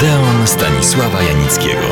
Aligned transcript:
Odeon 0.00 0.46
Stanisława 0.46 1.22
Janickiego. 1.22 1.86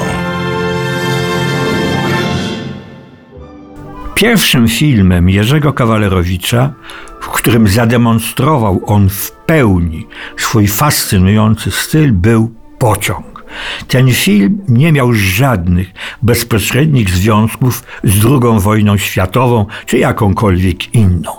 Pierwszym 4.15 4.69
filmem 4.69 5.31
Jerzego 5.31 5.73
Kawalerowicza, 5.73 6.73
w 7.21 7.29
którym 7.29 7.69
zademonstrował 7.69 8.83
on 8.87 9.09
w 9.09 9.31
pełni 9.31 10.07
swój 10.37 10.69
fascynujący 10.69 11.71
styl, 11.71 12.13
był 12.13 12.55
Pociąg. 12.79 13.45
Ten 13.89 14.13
film 14.13 14.59
nie 14.69 14.93
miał 14.93 15.13
żadnych 15.13 15.93
bezpośrednich 16.23 17.11
związków 17.11 17.85
z 18.05 18.25
II 18.25 18.61
wojną 18.61 18.97
światową 18.97 19.67
czy 19.87 19.99
jakąkolwiek 19.99 20.95
inną. 20.95 21.33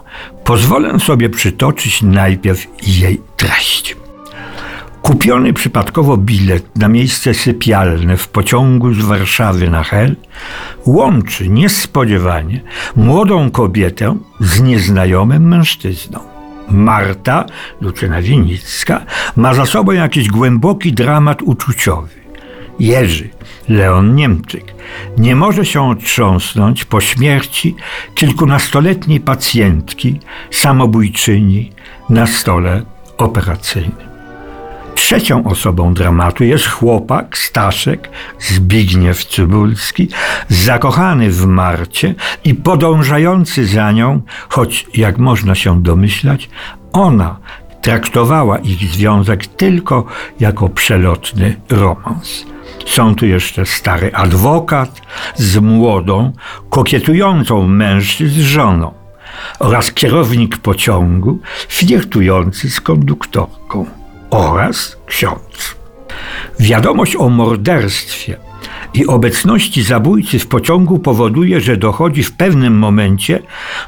Pozwolę 0.44 1.00
sobie 1.00 1.30
przytoczyć 1.30 2.02
najpierw 2.02 2.68
jej 2.88 3.22
treść. 3.38 3.96
Kupiony 5.10 5.54
przypadkowo 5.54 6.18
bilet 6.18 6.78
na 6.78 6.88
miejsce 6.88 7.34
sypialne 7.34 8.18
w 8.18 8.28
pociągu 8.28 8.94
z 8.94 9.02
Warszawy 9.02 9.70
na 9.70 9.84
Hel 9.84 10.16
łączy 10.86 11.50
niespodziewanie 11.50 12.62
młodą 12.96 13.52
kobietę 13.52 14.18
z 14.40 14.62
nieznajomym 14.62 15.48
mężczyzną. 15.48 16.20
Marta, 16.70 17.46
Lucyna 17.82 18.22
Winicka, 18.22 19.06
ma 19.36 19.54
za 19.54 19.66
sobą 19.66 19.92
jakiś 19.92 20.28
głęboki 20.28 20.94
dramat 20.94 21.42
uczuciowy. 21.42 22.16
Jerzy, 22.80 23.30
Leon 23.70 24.16
Niemczyk, 24.16 24.74
nie 25.18 25.36
może 25.36 25.66
się 25.66 25.90
otrząsnąć 25.90 26.86
po 26.86 27.02
śmierci 27.02 27.76
kilkunastoletniej 28.16 29.20
pacjentki, 29.20 30.20
samobójczyni 30.52 31.72
na 32.10 32.28
stole 32.28 32.84
operacyjnym. 33.18 34.09
Trzecią 35.10 35.44
osobą 35.44 35.94
dramatu 35.94 36.44
jest 36.44 36.68
chłopak, 36.68 37.38
Staszek, 37.38 38.10
Zbigniew 38.40 39.26
Cybulski, 39.26 40.10
zakochany 40.50 41.32
w 41.32 41.46
Marcie 41.46 42.16
i 42.44 42.56
podążający 42.56 43.66
za 43.66 43.92
nią, 43.92 44.22
choć 44.50 44.88
jak 44.94 45.18
można 45.18 45.56
się 45.56 45.84
domyślać, 45.84 46.50
ona 46.94 47.38
traktowała 47.82 48.58
ich 48.58 48.80
związek 48.80 49.48
tylko 49.48 50.06
jako 50.40 50.70
przelotny 50.70 51.56
romans. 51.70 52.46
Są 52.86 53.16
tu 53.16 53.26
jeszcze 53.26 53.66
stary 53.66 54.12
adwokat 54.14 55.02
z 55.36 55.58
młodą, 55.58 56.34
kokietującą 56.70 57.68
mężczyzn 57.68 58.42
żoną 58.42 58.94
oraz 59.60 59.92
kierownik 59.92 60.58
pociągu 60.58 61.40
flirtujący 61.68 62.70
z 62.70 62.82
konduktorką 62.82 63.99
oraz 64.30 64.98
ksiądz. 65.06 65.76
Wiadomość 66.60 67.16
o 67.16 67.30
morderstwie 67.30 68.38
i 68.94 69.08
obecności 69.08 69.84
zabójcy 69.84 70.40
w 70.40 70.48
pociągu 70.48 71.00
powoduje, 71.00 71.62
że 71.62 71.78
dochodzi 71.78 72.24
w 72.24 72.32
pewnym 72.32 72.78
momencie 72.78 73.42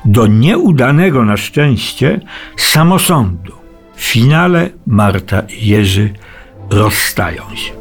do 0.05 0.27
nieudanego 0.27 1.25
na 1.25 1.37
szczęście 1.37 2.19
samosądu. 2.57 3.53
W 3.95 4.03
finale 4.03 4.69
Marta 4.87 5.41
i 5.41 5.67
Jerzy 5.67 6.13
rozstają 6.69 7.43
się. 7.55 7.71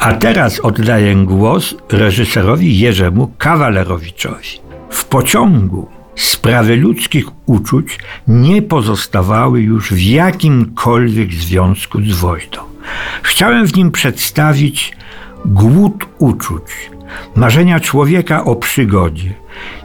A 0.00 0.12
teraz 0.12 0.60
oddaję 0.60 1.14
głos 1.14 1.74
reżyserowi 1.92 2.78
Jerzemu 2.78 3.32
Kawalerowiczowi. 3.38 4.48
W 4.90 5.04
pociągu 5.04 5.88
sprawy 6.16 6.76
ludzkich 6.76 7.26
uczuć 7.46 7.98
nie 8.28 8.62
pozostawały 8.62 9.60
już 9.60 9.90
w 9.90 10.00
jakimkolwiek 10.00 11.32
związku 11.32 12.02
z 12.02 12.12
wojną. 12.12 12.58
Chciałem 13.22 13.66
w 13.66 13.76
nim 13.76 13.90
przedstawić 13.90 14.92
głód 15.44 16.06
uczuć, 16.18 16.90
marzenia 17.36 17.80
człowieka 17.80 18.44
o 18.44 18.56
przygodzie, 18.56 19.34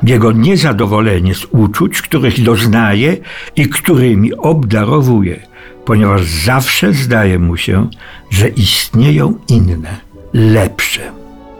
jego 0.03 0.31
niezadowolenie 0.31 1.35
z 1.35 1.45
uczuć, 1.51 2.01
których 2.01 2.43
doznaje 2.43 3.17
i 3.55 3.69
którymi 3.69 4.33
obdarowuje, 4.33 5.47
ponieważ 5.85 6.23
zawsze 6.23 6.93
zdaje 6.93 7.39
mu 7.39 7.57
się, 7.57 7.89
że 8.29 8.47
istnieją 8.47 9.33
inne, 9.47 9.97
lepsze. 10.33 11.01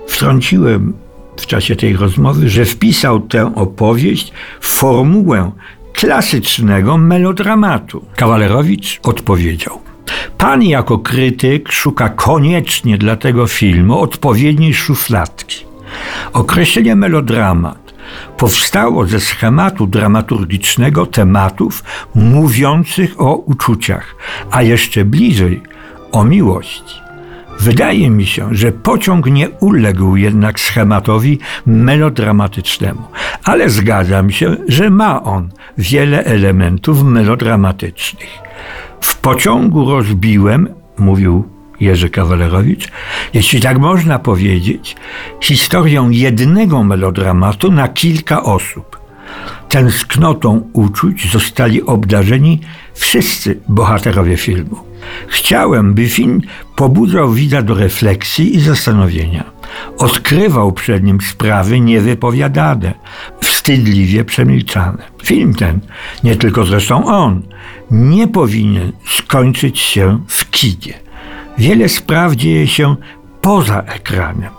Wtrąciłem 0.07 0.93
w 1.37 1.47
czasie 1.47 1.75
tej 1.75 1.95
rozmowy, 1.95 2.49
że 2.49 2.65
wpisał 2.65 3.19
tę 3.19 3.55
opowieść 3.55 4.33
w 4.59 4.67
formułę 4.67 5.51
klasycznego 5.93 6.97
melodramatu. 6.97 8.05
Kawalerowicz 8.15 8.99
odpowiedział. 9.03 9.79
Pan 10.37 10.63
jako 10.63 10.99
krytyk 10.99 11.71
szuka 11.71 12.09
koniecznie 12.09 12.97
dla 12.97 13.15
tego 13.15 13.47
filmu 13.47 13.99
odpowiedniej 13.99 14.73
szufladki. 14.73 15.65
Określenie 16.33 16.95
melodramat 16.95 17.93
powstało 18.37 19.05
ze 19.07 19.19
schematu 19.19 19.87
dramaturgicznego 19.87 21.05
tematów 21.05 21.83
mówiących 22.15 23.21
o 23.21 23.35
uczuciach, 23.35 24.15
a 24.51 24.61
jeszcze 24.61 25.05
bliżej 25.05 25.61
o 26.11 26.23
miłości. 26.23 27.04
Wydaje 27.59 28.09
mi 28.09 28.25
się, 28.25 28.55
że 28.55 28.71
pociąg 28.71 29.25
nie 29.25 29.49
uległ 29.49 30.15
jednak 30.15 30.59
schematowi 30.59 31.39
melodramatycznemu, 31.65 33.01
ale 33.43 33.69
zgadzam 33.69 34.31
się, 34.31 34.57
że 34.67 34.89
ma 34.89 35.23
on 35.23 35.49
wiele 35.77 36.23
elementów 36.23 37.03
melodramatycznych. 37.03 38.29
W 39.01 39.17
pociągu 39.17 39.91
rozbiłem, 39.91 40.67
mówił 40.97 41.43
Jerzy 41.79 42.09
Kawalerowicz, 42.09 42.91
jeśli 43.33 43.61
tak 43.61 43.79
można 43.79 44.19
powiedzieć, 44.19 44.95
historię 45.41 46.07
jednego 46.11 46.83
melodramatu 46.83 47.71
na 47.71 47.87
kilka 47.87 48.43
osób. 48.43 48.99
Tęsknotą 49.69 50.69
uczuć 50.73 51.31
zostali 51.31 51.83
obdarzeni 51.83 52.61
wszyscy 52.93 53.59
bohaterowie 53.69 54.37
filmu. 54.37 54.94
Chciałem, 55.27 55.93
by 55.93 56.09
film 56.09 56.41
pobudzał 56.75 57.31
widza 57.31 57.61
do 57.61 57.73
refleksji 57.73 58.55
i 58.55 58.59
zastanowienia. 58.59 59.43
Odkrywał 59.97 60.71
przed 60.71 61.03
nim 61.03 61.21
sprawy 61.21 61.79
niewypowiadane, 61.79 62.93
wstydliwie 63.41 64.23
przemilczane. 64.23 65.03
Film 65.23 65.53
ten, 65.53 65.79
nie 66.23 66.35
tylko 66.35 66.65
zresztą 66.65 67.05
on, 67.05 67.41
nie 67.91 68.27
powinien 68.27 68.91
skończyć 69.05 69.79
się 69.79 70.19
w 70.27 70.49
kinie. 70.49 70.93
Wiele 71.57 71.89
spraw 71.89 72.33
dzieje 72.33 72.67
się 72.67 72.95
poza 73.41 73.79
ekranem. 73.81 74.51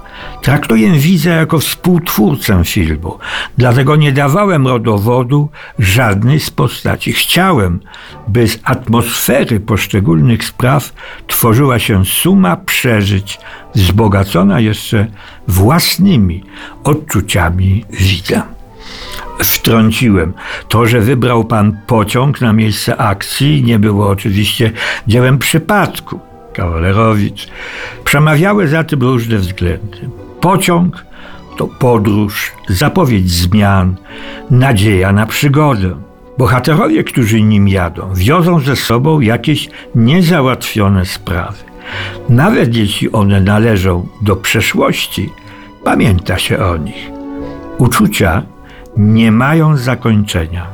Traktuję 0.43 0.93
widza 0.93 1.31
jako 1.31 1.59
współtwórcę 1.59 2.65
filmu, 2.65 3.19
dlatego 3.59 3.97
nie 3.97 4.13
dawałem 4.13 4.67
rodowodu 4.67 5.49
żadnej 5.79 6.41
z 6.41 6.51
postaci. 6.51 7.13
Chciałem, 7.13 7.81
by 8.29 8.49
z 8.49 8.59
atmosfery 8.65 9.61
poszczególnych 9.61 10.45
spraw 10.45 10.93
tworzyła 11.27 11.79
się 11.79 12.05
suma 12.05 12.57
przeżyć, 12.57 13.39
wzbogacona 13.75 14.61
jeszcze 14.61 15.07
własnymi 15.49 16.43
odczuciami 16.85 17.85
widza. 17.91 18.47
Wtrąciłem. 19.39 20.33
To, 20.69 20.87
że 20.87 21.01
wybrał 21.01 21.45
pan 21.45 21.79
pociąg 21.87 22.41
na 22.41 22.53
miejsce 22.53 22.97
akcji, 22.97 23.63
nie 23.65 23.79
było 23.79 24.09
oczywiście 24.09 24.73
dziełem 25.07 25.39
przypadku. 25.39 26.21
Kawalerowicz. 26.57 27.49
Przemawiały 28.05 28.69
za 28.69 28.85
tym 28.85 29.01
różne 29.03 29.39
względy. 29.39 29.99
Pociąg 30.41 31.07
to 31.57 31.67
podróż, 31.67 32.53
zapowiedź 32.69 33.31
zmian, 33.31 33.97
nadzieja 34.51 35.13
na 35.13 35.27
przygodę. 35.27 35.97
Bohaterowie, 36.39 37.05
którzy 37.05 37.43
nim 37.43 37.69
jadą, 37.69 38.15
wiozą 38.15 38.61
ze 38.61 38.77
sobą 38.77 39.21
jakieś 39.21 39.69
niezałatwione 39.95 41.07
sprawy. 41.07 41.65
Nawet 42.29 42.77
jeśli 42.77 43.13
one 43.13 43.41
należą 43.41 44.09
do 44.23 44.37
przeszłości, 44.37 45.31
pamięta 45.85 46.39
się 46.39 46.59
o 46.59 46.77
nich. 46.77 47.11
Uczucia 47.79 48.43
nie 48.97 49.33
mają 49.33 49.77
zakończenia 49.77 50.67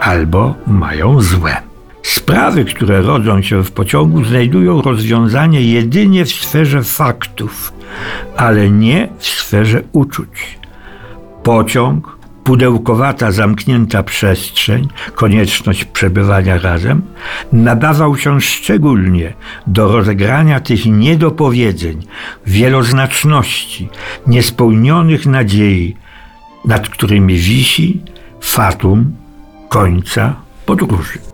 albo 0.00 0.54
mają 0.66 1.22
złe. 1.22 1.71
Sprawy, 2.02 2.64
które 2.64 3.02
rodzą 3.02 3.42
się 3.42 3.64
w 3.64 3.72
pociągu, 3.72 4.24
znajdują 4.24 4.82
rozwiązanie 4.82 5.62
jedynie 5.62 6.24
w 6.24 6.30
sferze 6.30 6.82
faktów, 6.82 7.72
ale 8.36 8.70
nie 8.70 9.08
w 9.18 9.26
sferze 9.26 9.82
uczuć. 9.92 10.58
Pociąg, 11.42 12.18
pudełkowata, 12.44 13.32
zamknięta 13.32 14.02
przestrzeń, 14.02 14.88
konieczność 15.14 15.84
przebywania 15.84 16.58
razem, 16.58 17.02
nadawał 17.52 18.16
się 18.16 18.40
szczególnie 18.40 19.32
do 19.66 19.92
rozegrania 19.92 20.60
tych 20.60 20.86
niedopowiedzeń, 20.86 22.02
wieloznaczności, 22.46 23.88
niespełnionych 24.26 25.26
nadziei, 25.26 25.96
nad 26.64 26.88
którymi 26.88 27.34
wisi 27.34 28.00
fatum 28.40 29.12
końca 29.68 30.34
podróży. 30.66 31.31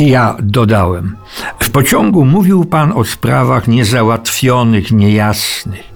Ja 0.00 0.36
dodałem. 0.42 1.16
W 1.60 1.70
pociągu 1.70 2.24
mówił 2.24 2.64
pan 2.64 2.92
o 2.92 3.04
sprawach 3.04 3.68
niezałatwionych, 3.68 4.92
niejasnych. 4.92 5.92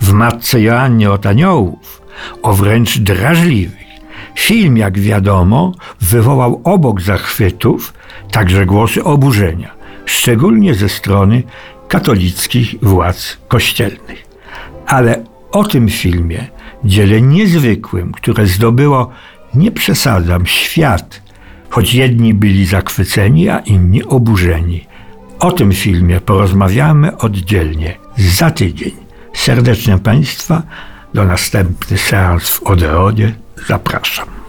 W 0.00 0.12
matce 0.12 0.60
Joannie 0.60 1.10
od 1.10 1.26
aniołów, 1.26 2.02
o 2.42 2.52
wręcz 2.54 2.98
drażliwych. 2.98 3.82
Film, 4.38 4.76
jak 4.76 4.98
wiadomo, 4.98 5.72
wywołał 6.00 6.60
obok 6.64 7.00
zachwytów 7.00 7.94
także 8.30 8.66
głosy 8.66 9.04
oburzenia, 9.04 9.70
szczególnie 10.04 10.74
ze 10.74 10.88
strony 10.88 11.42
katolickich 11.88 12.74
władz 12.82 13.36
kościelnych. 13.48 14.26
Ale 14.86 15.24
o 15.52 15.64
tym 15.64 15.88
filmie, 15.88 16.46
dziele 16.84 17.20
niezwykłym, 17.20 18.12
które 18.12 18.46
zdobyło, 18.46 19.10
nie 19.54 19.70
przesadzam, 19.70 20.46
świat, 20.46 21.22
choć 21.72 21.94
jedni 21.94 22.34
byli 22.34 22.66
zachwyceni, 22.66 23.48
a 23.48 23.58
inni 23.58 24.04
oburzeni. 24.04 24.86
O 25.40 25.52
tym 25.52 25.72
filmie 25.72 26.20
porozmawiamy 26.20 27.16
oddzielnie 27.16 27.98
za 28.16 28.50
tydzień. 28.50 28.92
Serdecznie 29.34 29.98
Państwa 29.98 30.62
do 31.14 31.24
następny 31.24 31.98
seans 31.98 32.50
w 32.50 32.62
Odeonie 32.62 33.34
zapraszam. 33.68 34.41